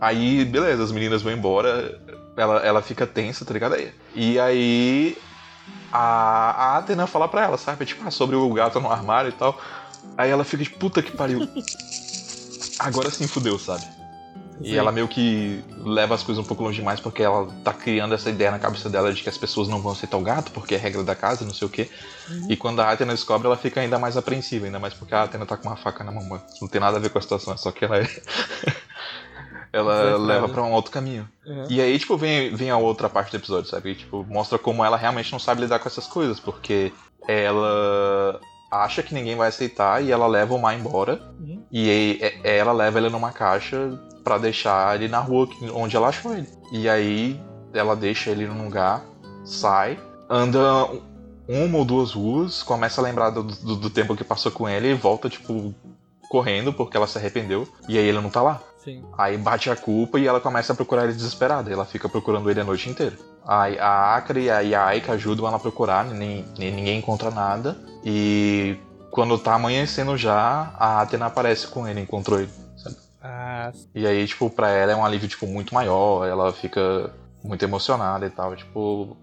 Aí, 0.01 0.45
beleza, 0.45 0.83
as 0.83 0.93
meninas 0.93 1.23
vão 1.23 1.33
embora, 1.33 2.01
ela, 2.37 2.57
ela 2.61 2.83
fica 2.83 3.07
tensa, 3.07 3.45
tá 3.45 3.53
ligado? 3.53 3.75
Aí- 3.75 3.93
E 4.15 4.39
aí 4.41 5.17
a, 5.93 5.99
a 6.75 6.79
Athena 6.79 7.07
fala 7.07 7.29
pra 7.29 7.43
ela, 7.45 7.59
sabe? 7.59 7.85
Tipo, 7.85 8.07
ah, 8.07 8.11
sobre 8.11 8.35
o 8.37 8.53
gato 8.53 8.81
no 8.81 8.91
armário 8.91 9.29
e 9.29 9.33
tal. 9.33 9.61
Aí 10.17 10.31
ela 10.31 10.45
fica 10.45 10.63
de 10.65 10.71
puta 10.71 11.03
que 11.03 11.13
pariu. 11.17 11.47
Agora 12.79 13.11
sim 13.11 13.27
fudeu, 13.27 13.59
sabe? 13.59 13.85
E 14.63 14.71
Sim. 14.73 14.77
ela 14.77 14.93
meio 14.93 15.09
que 15.09 15.65
leva 15.79 16.15
as 16.15 16.23
coisas 16.23 16.43
um 16.45 16.47
pouco 16.47 16.63
longe 16.63 16.77
demais 16.79 17.01
porque 17.01 17.23
ela 17.23 17.49
tá 17.65 17.73
criando 17.73 18.15
essa 18.15 18.29
ideia 18.29 18.51
na 18.51 18.59
cabeça 18.59 18.91
dela 18.91 19.11
de 19.11 19.23
que 19.23 19.29
as 19.29 19.39
pessoas 19.39 19.69
não 19.69 19.81
vão 19.81 19.93
aceitar 19.93 20.19
o 20.19 20.21
gato 20.21 20.51
porque 20.53 20.75
é 20.75 20.79
regra 20.79 21.03
da 21.03 21.15
casa, 21.15 21.47
não 21.47 21.55
sei 21.55 21.67
o 21.67 21.71
quê. 21.71 21.91
Uhum. 22.29 22.47
E 22.51 22.57
quando 22.59 22.81
a 22.81 22.91
Athena 22.91 23.15
descobre, 23.15 23.47
ela 23.47 23.57
fica 23.57 23.81
ainda 23.81 23.99
mais 23.99 24.19
apreensiva, 24.19 24.67
ainda 24.67 24.79
mais 24.79 24.93
porque 24.93 25.15
a 25.15 25.23
Athena 25.23 25.47
tá 25.47 25.57
com 25.57 25.67
uma 25.67 25.77
faca 25.77 26.05
na 26.05 26.13
mão. 26.13 26.23
mano. 26.25 26.43
Não 26.61 26.69
tem 26.69 26.79
nada 26.79 26.99
a 26.99 27.01
ver 27.01 27.09
com 27.09 27.19
a 27.19 27.23
situação, 27.23 27.55
é 27.55 27.57
só 27.57 27.71
que 27.71 27.87
ela 27.87 27.99
é. 27.99 28.07
Ela 29.73 30.17
leva 30.19 30.49
pra 30.49 30.63
um 30.63 30.73
outro 30.73 30.91
caminho. 30.91 31.29
Uhum. 31.47 31.67
E 31.69 31.81
aí, 31.81 31.99
tipo, 31.99 32.17
vem, 32.17 32.55
vem 32.55 32.71
a 32.71 32.77
outra 32.77 33.09
parte 33.09 33.31
do 33.31 33.37
episódio, 33.37 33.71
sabe? 33.71 33.91
E, 33.91 33.95
tipo, 33.95 34.25
mostra 34.29 34.59
como 34.59 34.85
ela 34.85 34.97
realmente 34.97 35.31
não 35.33 35.39
sabe 35.39 35.61
lidar 35.63 35.79
com 35.79 35.89
essas 35.89 36.07
coisas, 36.07 36.41
porque 36.41 36.93
ela 37.29 38.41
acha 38.71 39.03
que 39.03 39.15
ninguém 39.15 39.37
vai 39.37 39.49
aceitar 39.49 40.03
e 40.03 40.11
ela 40.13 40.27
leva 40.27 40.55
o 40.55 40.59
Mar 40.61 40.75
embora. 40.79 41.21
Uhum. 41.41 41.63
E 41.71 41.91
aí, 41.91 42.19
é- 42.21 42.59
ela 42.59 42.73
leva 42.73 42.99
ele 42.99 43.09
numa 43.09 43.33
caixa 43.33 43.99
pra 44.23 44.39
deixar 44.39 44.95
ele 44.97 45.09
na 45.09 45.19
rua 45.19 45.49
onde 45.75 45.97
ela 45.97 46.09
achou 46.09 46.33
ele. 46.35 46.49
E 46.73 46.89
aí, 46.89 47.41
ela 47.73 47.97
deixa 47.97 48.31
ele 48.31 48.47
num 48.47 48.65
lugar, 48.65 49.03
sai, 49.45 49.99
anda 50.29 50.85
um- 50.87 51.01
uma 51.49 51.79
ou 51.79 51.85
duas 51.85 52.13
ruas, 52.13 52.63
começa 52.63 53.01
a 53.01 53.05
lembrar 53.05 53.31
do, 53.31 53.43
do- 53.43 53.77
do 53.77 53.91
tempo 53.91 54.17
que 54.17 54.23
passou 54.23 54.53
com 54.53 54.69
ele 54.69 54.89
e 54.91 54.95
volta, 54.95 55.29
tipo, 55.29 55.75
correndo 56.31 56.73
porque 56.73 56.97
ela 56.97 57.09
se 57.09 57.19
arrependeu. 57.19 57.67
E 57.89 57.99
aí 57.99 58.05
ele 58.05 58.21
não 58.21 58.31
tá 58.31 58.41
lá. 58.43 58.61
Sim. 58.83 59.05
Aí 59.19 59.37
bate 59.37 59.69
a 59.71 59.77
culpa 59.77 60.19
e 60.19 60.27
ela 60.27 60.41
começa 60.41 60.73
a 60.73 60.77
procurar 60.77 61.05
ele 61.05 61.13
desesperada. 61.13 61.71
Ela 61.71 61.85
fica 61.85 62.09
procurando 62.09 62.51
ele 62.51 62.61
a 62.61 62.65
noite 62.65 62.89
inteira. 62.89 63.17
Aí 63.47 63.79
a 63.79 64.17
Akra 64.17 64.39
e 64.41 64.51
a, 64.51 64.63
e 64.63 64.75
a 64.75 64.85
Aika 64.87 65.13
ajudam 65.13 65.47
ela 65.47 65.57
a 65.57 65.61
procurar, 65.61 66.05
nem, 66.07 66.45
nem- 66.59 66.73
ninguém 66.73 66.99
encontra 66.99 67.31
nada. 67.31 67.77
E 68.05 68.77
quando 69.11 69.39
tá 69.39 69.55
amanhecendo 69.55 70.17
já, 70.17 70.73
a 70.79 71.01
Atena 71.03 71.27
aparece 71.27 71.67
com 71.69 71.87
ele, 71.87 72.01
encontrou 72.01 72.41
ele. 72.41 72.51
sabe? 72.77 72.97
Ah, 73.23 73.71
E 73.95 74.07
aí, 74.07 74.27
tipo, 74.27 74.49
pra 74.49 74.71
ela 74.71 74.93
é 74.93 74.97
um 74.97 75.05
alívio, 75.05 75.29
tipo, 75.29 75.47
muito 75.47 75.75
maior, 75.75 76.27
ela 76.27 76.53
fica 76.53 77.13
muito 77.45 77.63
emocionada 77.65 78.25
e 78.27 78.31
tal, 78.31 78.57
tipo... 78.57 79.17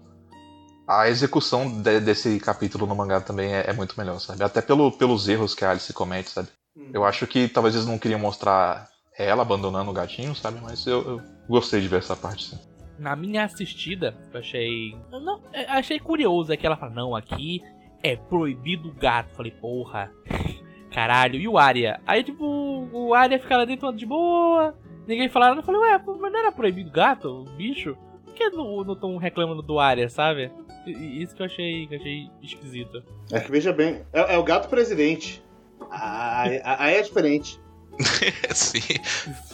A 0.86 1.08
execução 1.08 1.82
de- 1.82 2.00
desse 2.00 2.38
capítulo 2.40 2.86
no 2.86 2.94
mangá 2.96 3.20
também 3.20 3.52
é, 3.52 3.64
é 3.68 3.72
muito 3.74 3.94
melhor, 3.98 4.18
sabe? 4.20 4.42
Até 4.42 4.62
pelo, 4.62 4.90
pelos 4.92 5.28
erros 5.28 5.54
que 5.54 5.64
a 5.64 5.70
Alice 5.70 5.92
comete, 5.92 6.30
sabe? 6.30 6.48
Eu 6.92 7.04
acho 7.04 7.26
que 7.26 7.46
talvez 7.48 7.74
eles 7.74 7.86
não 7.86 7.98
queriam 7.98 8.18
mostrar 8.18 8.88
ela 9.26 9.42
abandonando 9.42 9.90
o 9.90 9.94
gatinho, 9.94 10.34
sabe? 10.34 10.60
Mas 10.62 10.86
eu, 10.86 11.02
eu 11.02 11.22
gostei 11.48 11.80
de 11.80 11.88
ver 11.88 11.98
essa 11.98 12.14
parte, 12.14 12.50
sim. 12.50 12.58
na 12.98 13.16
minha 13.16 13.44
assistida, 13.44 14.16
eu 14.32 14.40
achei. 14.40 14.96
eu 15.12 15.20
Não, 15.20 15.40
eu 15.52 15.64
achei 15.68 15.98
curioso. 15.98 16.52
É 16.52 16.56
que 16.56 16.66
ela 16.66 16.76
fala, 16.76 16.94
não, 16.94 17.16
aqui 17.16 17.62
é 18.02 18.16
proibido 18.16 18.88
o 18.88 18.94
gato. 18.94 19.34
Falei, 19.34 19.52
porra. 19.52 20.12
Caralho, 20.92 21.38
e 21.38 21.46
o 21.46 21.58
Arya? 21.58 22.00
Aí, 22.06 22.24
tipo, 22.24 22.44
o 22.92 23.12
Arya 23.12 23.38
fica 23.38 23.58
lá 23.58 23.64
dentro 23.64 23.92
de 23.92 24.06
boa. 24.06 24.74
Ninguém 25.06 25.28
fala 25.28 25.48
nada. 25.48 25.60
Eu 25.60 25.64
falei, 25.64 25.80
ué, 25.80 26.02
mas 26.06 26.32
não 26.32 26.38
era 26.38 26.52
proibido 26.52 26.88
o 26.88 26.92
gato, 26.92 27.28
o 27.28 27.44
bicho? 27.56 27.96
Por 28.24 28.34
que 28.34 28.48
não 28.50 28.92
estão 28.92 29.16
reclamando 29.16 29.62
do 29.62 29.78
Arya, 29.78 30.08
sabe? 30.08 30.50
Isso 30.86 31.34
que 31.34 31.42
eu 31.42 31.46
achei, 31.46 31.86
que 31.86 31.94
eu 31.94 31.98
achei 31.98 32.30
esquisito. 32.42 33.02
É 33.30 33.40
que 33.40 33.50
veja 33.50 33.72
bem, 33.72 34.02
é, 34.12 34.34
é 34.34 34.38
o 34.38 34.44
gato 34.44 34.68
presidente. 34.68 35.42
Aí 35.90 36.60
aí 36.64 36.94
é 36.94 37.02
diferente. 37.02 37.60
Sim. 38.54 38.80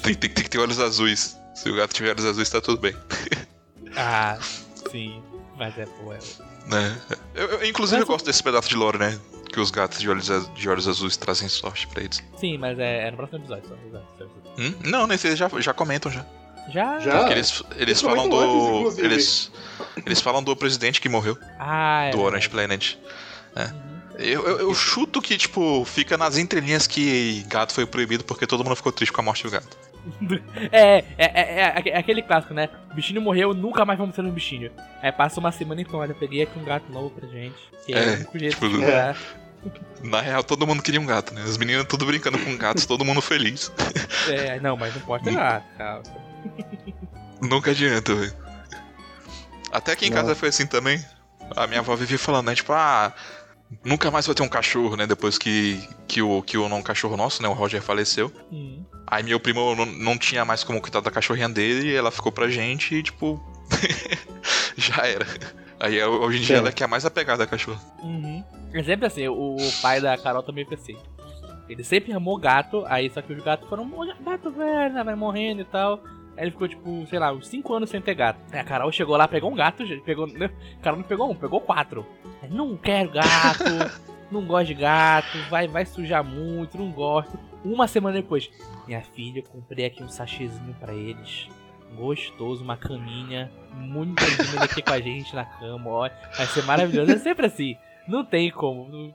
Tem, 0.03 0.15
tem- 0.15 0.31
tem 0.31 0.45
que 0.45 0.51
ter 0.51 0.59
olhos 0.59 0.79
azuis. 0.81 1.37
Se 1.55 1.71
o 1.71 1.77
gato 1.77 1.95
tiver 1.95 2.11
olhos 2.11 2.25
azuis, 2.25 2.51
tá 2.51 2.61
tudo 2.61 2.81
bem. 2.81 2.95
Ah, 3.97 4.39
sim. 4.91 5.23
Mas 5.57 5.77
é, 5.79 5.83
é. 5.83 6.19
Né? 6.69 7.01
Eu, 7.35 7.47
eu- 7.49 7.65
inclusive, 7.67 8.01
Mas 8.01 8.09
eu 8.09 8.13
gosto 8.15 8.27
desse 8.27 8.43
pedaço 8.43 8.69
de 8.69 8.75
lore, 8.77 8.99
né? 8.99 9.19
Que 9.53 9.61
os 9.61 9.71
gatos 9.71 10.01
de 10.01 10.11
olhos, 10.11 10.29
de 10.55 10.69
olhos 10.69 10.89
azuis 10.89 11.17
trazem 11.17 11.49
sorte 11.49 11.87
pra 11.87 12.03
eles. 12.03 12.23
Sim, 12.39 12.59
mas 12.59 12.77
é, 12.79 13.07
é 13.07 13.11
no 13.11 13.17
próximo 13.17 13.39
episódio 13.39 13.69
só. 13.69 14.25
Hum? 14.59 14.75
Não, 14.85 15.07
nesse 15.07 15.29
eles 15.29 15.39
já, 15.39 15.49
já 15.61 15.73
comentam 15.73 16.11
já. 16.11 16.27
Já? 16.73 16.99
Já? 16.99 17.19
Porque 17.19 17.33
eles, 17.35 17.63
eles 17.77 18.01
falam 18.01 18.25
antes, 18.25 18.39
do. 18.39 18.79
inclusive. 18.79 19.07
Eles, 19.07 19.53
eles 20.05 20.21
falam 20.21 20.43
do 20.43 20.57
presidente 20.57 21.01
que 21.01 21.09
morreu, 21.09 21.39
Ah, 21.59 22.05
é. 22.07 22.11
do 22.11 22.21
Orange. 22.21 22.49
Planet. 22.49 22.97
Uhum. 23.57 23.94
Eu, 24.19 24.47
eu, 24.47 24.59
eu 24.61 24.75
chuto 24.75 25.21
que, 25.21 25.37
tipo, 25.37 25.85
fica 25.85 26.17
nas 26.17 26.37
entrelinhas 26.39 26.87
que 26.87 27.43
gato 27.49 27.73
foi 27.73 27.85
proibido 27.85 28.23
porque 28.25 28.47
todo 28.47 28.63
mundo 28.63 28.77
ficou 28.77 28.93
triste 28.93 29.13
com 29.13 29.21
a 29.21 29.25
morte 29.25 29.43
do 29.45 29.51
gato. 29.51 29.77
É, 30.71 30.99
é, 30.99 31.05
é, 31.19 31.61
é 31.61 31.65
aque- 31.79 31.89
é 31.91 31.97
aquele 31.99 32.23
clássico, 32.23 32.53
né? 32.53 32.69
O 32.91 32.95
bichinho 32.95 33.21
morreu, 33.23 33.55
nunca 33.55 33.85
mais 33.87 33.99
vamos 33.99 34.15
ter 34.15 34.23
um 34.23 34.31
bichinho. 34.31 34.71
Aí 35.03 35.11
passa 35.11 35.41
uma 35.41 35.51
semana 35.51 35.81
e 35.81 35.85
então, 35.85 35.99
olha, 35.99 36.15
peguei 36.15 36.43
aqui 36.43 36.59
um 36.59 36.65
gato 36.65 36.93
novo 36.93 37.11
pra 37.11 37.27
gente. 37.29 37.57
Que 37.87 37.95
é, 37.95 37.99
É, 37.99 38.11
o 38.11 38.15
único 38.17 38.39
jeito 38.39 38.55
tipo, 38.55 38.69
de. 38.69 38.85
Na 40.07 40.21
real, 40.21 40.45
todo 40.45 40.67
mundo 40.67 40.83
queria 40.83 41.01
um 41.01 41.07
gato, 41.07 41.33
né? 41.33 41.43
As 41.43 41.57
meninas 41.57 41.87
tudo 41.87 42.05
brincando 42.05 42.39
com 42.39 42.55
gatos, 42.59 42.85
todo 42.85 43.05
mundo 43.05 43.21
feliz. 43.23 43.73
É, 44.29 44.59
não, 44.61 44.75
mas 44.77 44.95
não 44.95 45.01
pode 45.03 45.25
ter 45.25 45.35
gato, 45.35 45.65
calma. 45.77 46.03
Nunca 47.43 47.71
adianta, 47.73 48.15
velho. 48.15 48.33
Até 49.73 49.93
aqui 49.93 50.07
em 50.07 50.11
Não. 50.11 50.17
casa 50.17 50.35
foi 50.35 50.49
assim 50.51 50.67
também. 50.67 51.03
A 51.57 51.67
minha 51.67 51.81
avó 51.81 51.95
vivia 51.97 52.19
falando, 52.19 52.47
né? 52.47 52.55
Tipo, 52.55 52.73
ah, 52.73 53.13
nunca 53.85 54.11
mais 54.11 54.27
vai 54.27 54.35
ter 54.35 54.43
um 54.43 54.49
cachorro, 54.49 54.97
né? 54.97 55.07
Depois 55.07 55.39
que, 55.39 55.83
que, 56.07 56.21
o, 56.21 56.43
que 56.43 56.59
o 56.59 56.69
não 56.69 56.83
cachorro 56.83 57.17
nosso, 57.17 57.43
né? 57.43 57.49
O 57.49 57.53
Roger 57.53 57.83
faleceu. 57.83 58.31
Hum. 58.53 58.85
Aí 59.07 59.23
meu 59.23 59.39
primo 59.41 59.75
não, 59.75 59.87
não 59.87 60.19
tinha 60.19 60.45
mais 60.45 60.65
como 60.65 60.81
cuidar 60.81 61.01
da 61.01 61.11
cachorrinha 61.11 61.49
dele 61.49 61.89
e 61.91 61.95
ela 61.95 62.11
ficou 62.11 62.33
pra 62.33 62.49
gente 62.49 62.95
e, 62.95 63.03
tipo. 63.03 63.43
já 64.77 65.07
era. 65.07 65.27
Aí 65.79 66.03
hoje 66.03 66.39
em 66.39 66.41
dia 66.41 66.57
Sim. 66.57 66.61
ela 66.61 66.69
é 66.69 66.73
que 66.73 66.83
é 66.83 66.87
a 66.87 66.89
mais 66.89 67.05
apegada 67.05 67.45
à 67.45 67.47
cachorra. 67.47 67.81
Uhum. 68.03 68.43
É 68.73 68.83
sempre 68.83 69.07
assim, 69.07 69.29
o, 69.29 69.57
o 69.57 69.73
pai 69.83 70.01
da 70.01 70.17
Carol 70.17 70.43
também 70.43 70.65
foi 70.65 70.77
assim. 70.77 70.97
Ele 71.69 71.83
sempre 71.83 72.13
amou 72.13 72.39
gato, 72.39 72.85
aí 72.87 73.11
só 73.11 73.23
que 73.23 73.33
os 73.33 73.43
gatos 73.43 73.69
foram 73.69 73.91
"Olha, 73.97 74.15
gato 74.21 74.51
velho, 74.51 74.95
né, 74.95 75.03
vai 75.03 75.15
morrendo 75.15 75.63
e 75.63 75.65
tal. 75.65 76.03
Aí 76.37 76.45
ele 76.45 76.51
ficou, 76.51 76.67
tipo, 76.69 77.07
sei 77.09 77.19
lá, 77.19 77.33
uns 77.33 77.47
5 77.49 77.73
anos 77.75 77.91
sem 77.91 78.01
ter 78.01 78.15
gato. 78.15 78.39
Aí 78.53 78.59
a 78.59 78.65
Carol 78.65 78.91
chegou 78.91 79.17
lá, 79.17 79.29
pegou 79.29 79.51
um 79.51 79.55
gato, 79.55 79.85
pegou. 80.05 80.27
né, 80.27 80.51
A 80.81 80.83
Carol 80.83 80.99
não 80.99 81.07
pegou 81.07 81.31
um, 81.31 81.35
pegou 81.35 81.61
quatro. 81.61 82.05
Aí, 82.43 82.51
não 82.51 82.77
quero 82.77 83.11
gato, 83.11 83.65
não 84.33 84.45
gosto 84.45 84.67
de 84.67 84.75
gato, 84.75 85.39
vai, 85.49 85.69
vai 85.69 85.87
sujar 85.87 86.25
muito, 86.25 86.77
não 86.77 86.91
gosto. 86.91 87.39
Uma 87.65 87.87
semana 87.87 88.17
depois, 88.17 88.51
minha 88.87 89.01
filha, 89.01 89.39
eu 89.39 89.45
comprei 89.45 89.87
aqui 89.87 90.03
um 90.03 90.09
sachêzinho 90.09 90.75
pra 90.81 90.93
eles. 90.93 91.49
Gostoso, 91.97 92.65
uma 92.65 92.77
caminha. 92.77 93.51
Muito 93.73 94.21
bem 94.21 94.61
aqui 94.63 94.83
com 94.83 94.93
a 94.93 95.01
gente 95.01 95.35
na 95.35 95.45
cama, 95.45 95.89
ó. 95.91 96.11
Vai 96.37 96.47
ser 96.47 96.63
maravilhoso. 96.65 97.13
É 97.13 97.19
sempre 97.19 97.47
assim. 97.47 97.77
Não 98.09 98.25
tem 98.25 98.51
como. 98.51 98.89
No, 98.89 99.15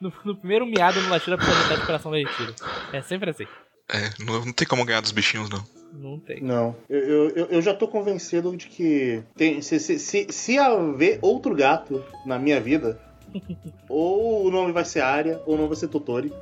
no- 0.00 0.12
no 0.24 0.36
primeiro 0.36 0.64
miado 0.64 1.00
no 1.02 1.08
latido, 1.10 1.34
a 1.34 1.38
pessoa 1.38 1.56
metade 1.58 1.80
do 1.80 1.86
coração 1.86 2.12
derretido. 2.12 2.54
É 2.92 3.02
sempre 3.02 3.30
assim. 3.30 3.46
É, 3.92 4.10
não, 4.24 4.44
não 4.46 4.52
tem 4.52 4.66
como 4.68 4.84
ganhar 4.84 5.00
dos 5.00 5.10
bichinhos, 5.12 5.50
não. 5.50 5.62
Não 5.92 6.18
tem. 6.18 6.42
Não, 6.42 6.76
eu, 6.88 7.30
eu, 7.30 7.46
eu- 7.46 7.62
já 7.62 7.74
tô 7.74 7.88
convencido 7.88 8.56
de 8.56 8.66
que 8.66 9.22
tem, 9.36 9.60
se, 9.62 9.78
se, 9.80 9.98
se, 9.98 10.26
se 10.30 10.58
haver 10.58 11.18
outro 11.22 11.54
gato 11.54 12.04
na 12.26 12.38
minha 12.38 12.60
vida, 12.60 13.00
ou 13.88 14.46
o 14.46 14.50
nome 14.50 14.72
vai 14.72 14.84
ser 14.84 15.00
Arya, 15.00 15.40
ou 15.46 15.54
o 15.54 15.56
nome 15.56 15.68
vai 15.68 15.76
ser 15.76 15.88
Totori. 15.88 16.32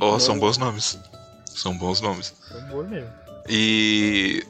Oh, 0.00 0.18
são 0.18 0.38
bons 0.38 0.56
nomes. 0.58 0.98
São 1.46 1.76
bons 1.76 2.00
nomes. 2.00 2.34
Foi 2.50 2.60
boa 2.62 2.84
mesmo. 2.84 3.10
E. 3.48 4.42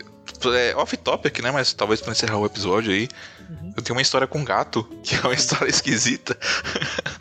É 0.54 0.74
off-topic, 0.76 1.40
né? 1.40 1.50
Mas 1.50 1.72
talvez 1.72 2.00
pra 2.00 2.12
encerrar 2.12 2.38
o 2.38 2.46
episódio 2.46 2.92
aí. 2.92 3.08
Uhum. 3.48 3.72
Eu 3.76 3.82
tenho 3.82 3.96
uma 3.96 4.02
história 4.02 4.26
com 4.26 4.44
gato, 4.44 4.82
que 5.02 5.14
é 5.14 5.20
uma 5.20 5.34
história 5.34 5.68
esquisita. 5.70 6.36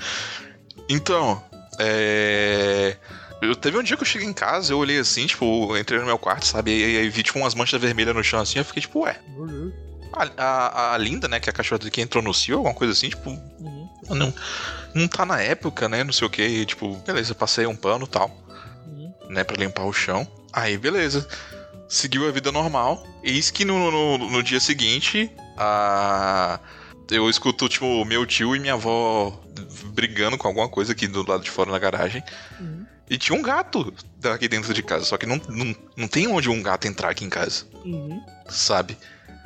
então, 0.90 1.42
é. 1.80 2.98
Eu 3.42 3.56
teve 3.56 3.78
um 3.78 3.84
dia 3.84 3.98
que 3.98 4.04
eu 4.04 4.08
cheguei 4.08 4.28
em 4.28 4.34
casa, 4.34 4.72
eu 4.72 4.78
olhei 4.78 5.00
assim, 5.00 5.26
tipo, 5.26 5.76
entrei 5.78 6.00
no 6.00 6.06
meu 6.06 6.18
quarto, 6.20 6.46
sabe? 6.46 6.72
E 6.72 6.98
aí 6.98 7.10
vi 7.10 7.24
tipo 7.24 7.40
umas 7.40 7.56
manchas 7.56 7.82
vermelhas 7.82 8.16
no 8.16 8.24
chão 8.24 8.40
assim, 8.40 8.60
eu 8.60 8.66
fiquei 8.66 8.82
tipo, 8.82 9.00
ué. 9.02 9.20
A, 10.14 10.28
a, 10.38 10.94
a 10.94 10.98
Linda, 10.98 11.28
né, 11.28 11.40
que 11.40 11.50
é 11.50 11.52
a 11.52 11.54
cachorra 11.54 11.90
que 11.90 12.02
entrou 12.02 12.24
no 12.24 12.34
cio, 12.34 12.58
alguma 12.58 12.74
coisa 12.76 12.94
assim, 12.94 13.10
tipo, 13.10 13.30
Uhum. 13.32 13.90
não, 14.10 14.34
não 14.94 15.08
tá 15.08 15.26
na 15.26 15.40
época, 15.42 15.88
né? 15.90 16.04
Não 16.04 16.12
sei 16.14 16.28
o 16.28 16.30
que. 16.30 16.42
E, 16.44 16.66
tipo, 16.66 16.96
beleza, 17.06 17.34
passei 17.34 17.66
um 17.66 17.76
pano 17.76 18.06
e 18.06 18.08
tal, 18.10 18.30
Uhum. 18.88 19.14
né, 19.30 19.44
pra 19.44 19.56
limpar 19.58 19.86
o 19.86 19.94
chão. 19.94 20.28
Aí, 20.54 20.78
beleza. 20.78 21.28
Seguiu 21.88 22.28
a 22.28 22.32
vida 22.32 22.52
normal. 22.52 23.06
Eis 23.24 23.50
que 23.52 23.64
no, 23.66 23.90
no, 23.92 24.18
no 24.18 24.44
dia 24.44 24.60
seguinte, 24.60 25.32
a. 25.58 26.60
Eu 27.10 27.30
escuto, 27.30 27.68
tipo, 27.68 28.06
meu 28.06 28.26
tio 28.26 28.56
e 28.56 28.60
minha 28.60 28.74
avó 28.74 29.38
brigando 29.94 30.38
com 30.38 30.48
alguma 30.48 30.70
coisa 30.70 30.94
aqui 30.94 31.08
do 31.08 31.30
lado 31.30 31.44
de 31.44 31.50
fora 31.52 31.70
na 31.72 31.78
garagem. 31.80 32.24
Uhum. 32.60 32.86
E 33.12 33.18
tinha 33.18 33.38
um 33.38 33.42
gato 33.42 33.94
aqui 34.34 34.48
dentro 34.48 34.74
de 34.74 34.82
casa. 34.82 35.04
Só 35.04 35.18
que 35.18 35.26
não, 35.26 35.36
não, 35.50 35.76
não 35.98 36.08
tem 36.08 36.28
onde 36.28 36.50
um 36.50 36.64
gato 36.64 36.88
entrar 36.88 37.10
aqui 37.10 37.26
em 37.26 37.30
casa, 37.30 37.66
Uhum. 37.84 38.24
sabe? 38.50 38.98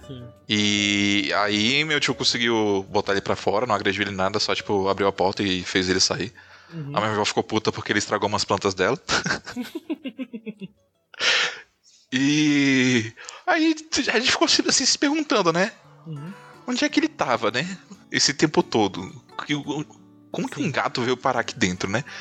Sim. 0.05 0.23
E 0.47 1.33
aí 1.35 1.83
meu 1.83 1.99
tio 1.99 2.13
conseguiu 2.13 2.85
botar 2.91 3.13
ele 3.13 3.21
pra 3.21 3.35
fora, 3.35 3.65
não 3.65 3.73
agrediu 3.73 4.03
ele 4.03 4.11
nada, 4.11 4.39
só 4.39 4.53
tipo 4.53 4.87
abriu 4.87 5.07
a 5.07 5.11
porta 5.11 5.41
e 5.41 5.63
fez 5.63 5.89
ele 5.89 5.99
sair. 5.99 6.31
Uhum. 6.71 6.95
A 6.95 7.01
minha 7.01 7.13
avó 7.13 7.25
ficou 7.25 7.41
puta 7.41 7.71
porque 7.71 7.91
ele 7.91 7.97
estragou 7.97 8.29
umas 8.29 8.45
plantas 8.45 8.75
dela. 8.75 9.01
e 12.13 13.11
aí 13.47 13.75
a 14.13 14.19
gente 14.19 14.31
ficou 14.31 14.45
assim 14.45 14.85
se 14.85 14.97
perguntando, 14.99 15.51
né? 15.51 15.71
Uhum. 16.05 16.31
Onde 16.67 16.85
é 16.85 16.89
que 16.89 16.99
ele 16.99 17.09
tava, 17.09 17.49
né? 17.49 17.67
Esse 18.11 18.31
tempo 18.31 18.61
todo. 18.61 19.01
Como 20.31 20.47
que 20.47 20.61
um 20.61 20.71
gato 20.71 21.01
veio 21.01 21.17
parar 21.17 21.39
aqui 21.39 21.57
dentro, 21.57 21.89
né? 21.89 22.03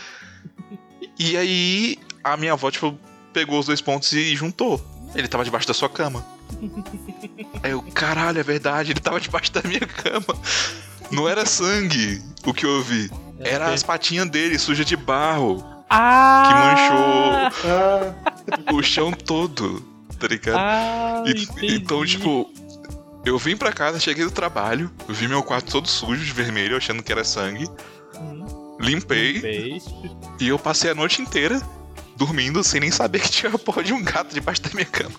E 1.18 1.36
aí 1.36 1.98
a 2.22 2.36
minha 2.36 2.52
avó, 2.52 2.70
tipo, 2.70 2.98
pegou 3.32 3.58
os 3.58 3.66
dois 3.66 3.80
pontos 3.80 4.12
e 4.12 4.34
juntou. 4.34 4.84
Ele 5.14 5.28
tava 5.28 5.44
debaixo 5.44 5.66
da 5.68 5.74
sua 5.74 5.88
cama. 5.88 6.24
Aí 7.62 7.70
eu, 7.70 7.82
caralho, 7.94 8.38
é 8.38 8.42
verdade, 8.42 8.92
ele 8.92 9.00
tava 9.00 9.20
debaixo 9.20 9.52
da 9.52 9.62
minha 9.62 9.80
cama. 9.80 10.26
Não 11.10 11.28
era 11.28 11.44
sangue 11.46 12.20
o 12.44 12.52
que 12.52 12.64
eu 12.66 12.82
vi. 12.82 13.10
Era 13.40 13.72
as 13.72 13.82
patinhas 13.82 14.28
dele, 14.28 14.58
suja 14.58 14.84
de 14.84 14.96
barro, 14.96 15.64
Ah! 15.90 16.42
que 16.46 16.54
manchou 16.54 17.72
Ah, 17.72 18.74
o 18.74 18.82
chão 18.82 19.12
todo, 19.12 19.80
tá 20.18 20.26
ligado? 20.26 20.56
Ah, 20.58 21.22
E- 21.26 21.74
então, 21.76 22.04
tipo, 22.06 22.50
eu 23.24 23.36
vim 23.38 23.56
pra 23.56 23.72
casa, 23.72 23.98
cheguei 24.00 24.24
do 24.24 24.30
trabalho, 24.30 24.90
vi 25.08 25.28
meu 25.28 25.42
quarto 25.42 25.70
todo 25.72 25.88
sujo 25.88 26.24
de 26.24 26.32
vermelho, 26.32 26.76
achando 26.76 27.02
que 27.02 27.12
era 27.12 27.24
sangue, 27.24 27.68
Limpei 28.78 29.40
Fez. 29.40 29.84
e 30.40 30.48
eu 30.48 30.58
passei 30.58 30.90
a 30.90 30.94
noite 30.94 31.22
inteira 31.22 31.60
dormindo 32.16 32.62
sem 32.62 32.80
nem 32.80 32.90
saber 32.90 33.20
que 33.20 33.30
tinha 33.30 33.52
a 33.52 33.58
porra 33.58 33.82
de 33.82 33.92
um 33.92 34.02
gato 34.02 34.32
debaixo 34.32 34.62
da 34.62 34.70
minha 34.70 34.86
cama. 34.86 35.14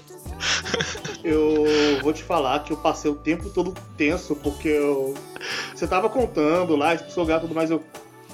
eu 1.24 1.66
vou 2.02 2.14
te 2.14 2.24
falar 2.24 2.64
que 2.64 2.72
eu 2.72 2.78
passei 2.78 3.10
o 3.10 3.16
tempo 3.16 3.50
todo 3.50 3.74
tenso, 3.98 4.36
porque 4.36 4.68
eu. 4.68 5.14
Você 5.74 5.88
tava 5.88 6.10
contando 6.10 6.76
lá, 6.76 6.94
expulsou 6.94 7.24
o 7.24 7.28
gato 7.28 7.46
e 7.46 7.48
tudo 7.48 7.56
mais, 7.56 7.72
eu. 7.72 7.84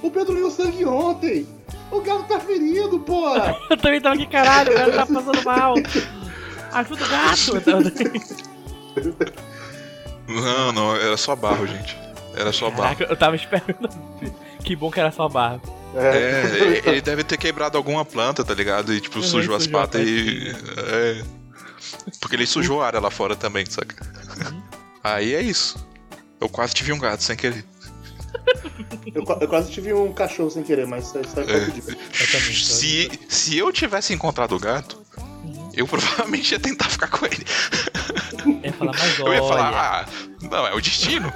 O 0.02 0.10
Pedro 0.10 0.34
viu 0.34 0.50
sangue 0.50 0.84
ontem! 0.84 1.48
O 1.92 2.02
gato 2.02 2.24
tá 2.24 2.40
ferido, 2.40 3.00
porra! 3.00 3.56
Eu 3.70 3.78
também 3.78 4.02
tava 4.02 4.16
aqui, 4.16 4.26
caralho, 4.26 4.72
o 4.72 4.76
gato 4.92 5.14
tá 5.14 5.22
passando 5.22 5.44
mal. 5.44 5.76
Ajuda 6.74 7.06
o 7.06 7.10
gato. 7.10 7.38
Não, 10.28 10.72
não, 10.72 10.96
era 10.96 11.18
só 11.18 11.36
barro, 11.36 11.68
gente. 11.68 11.96
Era 12.36 12.52
só 12.54 12.70
barro. 12.70 12.96
Caraca, 12.96 13.04
eu 13.06 13.16
tava 13.18 13.36
esperando. 13.36 13.90
Que 14.64 14.76
bom 14.76 14.90
que 14.92 15.00
era 15.00 15.12
só 15.12 15.28
barro. 15.28 15.62
É, 15.96 16.44
ele- 16.62 16.82
ele 16.86 17.02
deve 17.02 17.24
ter 17.24 17.38
quebrado 17.38 17.78
alguma 17.78 18.06
planta, 18.06 18.44
tá 18.46 18.54
ligado? 18.54 18.94
E 18.94 19.02
tipo, 19.02 19.18
Uhum, 19.18 19.24
sujou 19.24 19.56
as 19.56 19.64
sujou 19.64 19.80
a 19.80 19.82
patas 19.84 20.02
e. 20.08 20.56
É. 20.78 21.24
Porque 22.22 22.36
ele 22.36 22.46
sujou 22.46 22.82
a 22.82 22.88
área 22.88 23.00
lá 23.00 23.12
fora 23.12 23.36
também, 23.36 23.66
saca? 23.70 23.96
Uhum. 24.50 24.62
Aí 25.04 25.34
é 25.34 25.42
isso. 25.42 25.86
Eu 26.40 26.48
quase 26.48 26.74
tive 26.74 26.94
um 26.94 27.00
gato 27.00 27.22
sem 27.24 27.36
querer. 27.36 27.66
Eu, 29.14 29.24
eu 29.42 29.48
quase 29.48 29.70
tive 29.72 29.94
um 29.94 30.14
cachorro 30.14 30.50
sem 30.50 30.64
querer, 30.64 30.88
mas 30.88 31.08
isso 31.08 31.18
é 31.18 31.44
É. 31.44 32.54
Se, 32.54 33.12
se 33.28 33.58
eu 33.58 33.72
tivesse 33.72 34.14
encontrado 34.14 34.56
o 34.56 34.60
gato, 34.60 35.02
eu 35.74 35.86
provavelmente 35.88 36.52
ia 36.54 36.60
tentar 36.60 36.90
ficar 36.90 37.08
com 37.10 37.26
ele. 37.26 37.46
Eu 38.46 38.62
ia 38.64 38.74
falar, 38.74 38.92
mas 38.94 39.20
Eu 39.20 39.34
ia 39.34 39.40
falar, 39.40 40.06
ah, 40.06 40.06
não, 40.42 40.68
é 40.68 40.74
o 40.74 40.80
destino. 40.82 41.32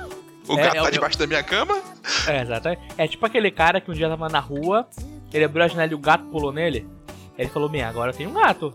O 0.47 0.53
É, 0.59 0.63
gato 0.63 0.75
é 0.77 0.81
tá 0.81 0.87
o- 0.87 0.91
debaixo 0.91 1.17
da 1.17 1.27
minha 1.27 1.43
cama. 1.43 1.81
É, 2.27 2.41
exato. 2.41 2.69
É 2.97 3.07
tipo 3.07 3.25
aquele 3.25 3.49
cara 3.51 3.81
que 3.81 3.89
um 3.89 3.93
dia 3.93 4.07
tava 4.09 4.29
na 4.29 4.39
rua, 4.39 4.87
ele 5.33 5.43
abriu 5.43 5.63
a 5.63 5.67
janela 5.67 5.91
e 5.91 5.95
o 5.95 5.99
gato 5.99 6.23
pulou 6.25 6.51
nele. 6.51 6.87
Ele 7.37 7.49
falou, 7.49 7.69
minha, 7.69 7.87
agora 7.89 8.13
tem 8.13 8.27
um 8.27 8.33
gato. 8.33 8.73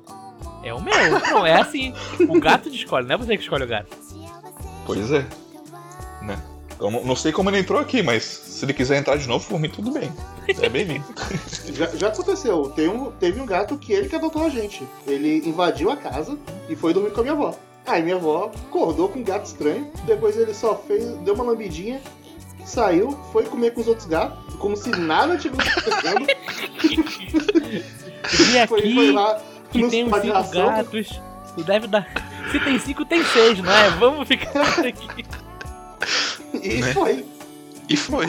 É 0.63 0.75
o 0.75 0.81
meu. 0.81 0.93
Não, 1.31 1.47
é 1.47 1.61
assim. 1.61 1.95
O 2.29 2.39
gato 2.41 2.69
escolhe, 2.69 3.07
não 3.07 3.15
é 3.15 3.19
você 3.19 3.37
que 3.37 3.43
escolhe 3.43 3.65
o 3.65 3.69
gato. 3.69 3.97
Pois 4.85 5.11
é. 5.11 5.25
Né? 6.23 6.39
Eu 6.79 6.91
não, 6.91 7.05
não 7.05 7.17
sei 7.17 7.31
como 7.31 7.51
ele 7.51 7.59
entrou 7.59 7.79
aqui, 7.81 8.03
mas 8.03 8.25
se 8.25 8.65
ele 8.65 8.73
quiser 8.73 8.99
entrar 8.99 9.17
de 9.17 9.27
novo, 9.29 9.47
por 9.47 9.61
mim, 9.61 9.69
tudo 9.69 9.91
bem. 9.91 10.11
É 10.61 10.69
bem-vindo. 10.69 11.05
Já, 11.75 11.87
já 11.97 12.09
aconteceu. 12.09 12.71
Tem 12.75 12.89
um, 12.89 13.11
teve 13.13 13.41
um 13.41 13.47
gato 13.47 13.77
que 13.79 13.93
ele 13.93 14.09
que 14.09 14.17
adotou 14.17 14.45
a 14.45 14.49
gente. 14.49 14.87
Ele 15.07 15.47
invadiu 15.49 15.91
a 15.91 15.97
casa 15.97 16.37
e 16.69 16.75
foi 16.77 16.93
dormir 16.93 17.11
com 17.13 17.21
a 17.21 17.23
minha 17.23 17.35
avó. 17.35 17.55
Aí 17.87 18.03
minha 18.03 18.17
avó 18.17 18.51
acordou 18.69 19.09
com 19.09 19.19
um 19.19 19.25
gato 19.25 19.47
estranho. 19.47 19.91
Depois 20.05 20.37
ele 20.37 20.55
só 20.55 20.77
fez, 20.77 21.05
deu 21.19 21.35
uma 21.35 21.45
lambidinha, 21.45 22.01
saiu, 22.65 23.19
foi 23.33 23.45
comer 23.45 23.73
com 23.73 23.81
os 23.81 23.89
outros 23.89 24.07
gatos, 24.07 24.55
como 24.57 24.77
se 24.77 24.91
nada 24.91 25.37
tivesse 25.37 25.69
acontecendo. 25.71 26.27
Vi 26.83 27.81
Foi, 28.69 28.81
aqui 28.81 28.95
foi 28.95 29.13
lá 29.13 29.41
que 29.71 29.89
tem 29.89 30.05
uns 30.05 30.15
cinco 30.21 30.51
gatos. 30.53 31.21
Tu 31.55 31.65
deve 31.65 31.87
dar. 31.87 32.07
Se 32.53 32.61
tem 32.61 32.79
cinco, 32.79 33.05
tem 33.05 33.25
seis, 33.25 33.59
não 33.59 33.73
é? 33.73 33.91
Vamos 33.91 34.29
ficar 34.29 34.75
por 34.75 34.87
aqui. 34.87 35.25
E 36.63 36.81
Né? 36.81 36.93
foi. 36.93 37.27
E 37.89 37.97
foi. 37.97 38.27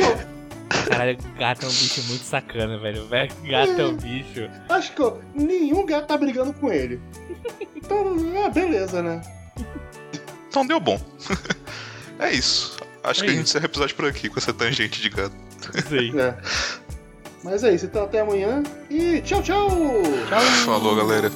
Caralho, 0.87 1.17
gato 1.37 1.65
é 1.65 1.69
um 1.69 1.71
bicho 1.71 2.01
muito 2.07 2.23
sacana, 2.23 2.77
velho. 2.77 3.05
Velho, 3.05 3.31
Gato 3.43 3.81
é 3.81 3.85
um 3.85 3.95
bicho. 3.95 4.49
Acho 4.69 4.93
que 4.93 5.01
ó, 5.01 5.17
nenhum 5.35 5.85
gato 5.85 6.07
tá 6.07 6.17
brigando 6.17 6.53
com 6.53 6.71
ele. 6.71 6.99
Então, 7.75 8.15
ah, 8.43 8.49
beleza, 8.49 9.01
né? 9.01 9.21
Então 10.51 10.67
deu 10.67 10.81
bom. 10.81 10.99
é 12.19 12.29
isso. 12.33 12.77
Acho 13.01 13.23
é 13.23 13.25
que 13.25 13.31
isso. 13.31 13.33
a 13.33 13.37
gente 13.37 13.43
encerra 13.43 13.63
o 13.63 13.67
episódio 13.67 13.95
por 13.95 14.05
aqui 14.05 14.27
com 14.27 14.37
essa 14.37 14.51
tangente 14.51 15.01
de 15.01 15.09
gato. 15.09 15.33
Sim. 15.87 16.11
É. 16.19 16.35
Mas 17.43 17.63
é 17.63 17.73
isso, 17.73 17.87
então 17.87 18.03
até 18.03 18.19
amanhã 18.19 18.61
e 18.87 19.19
tchau, 19.21 19.41
tchau! 19.41 19.67
Tchau! 20.29 20.41
Falou, 20.63 20.95
galera! 20.95 21.31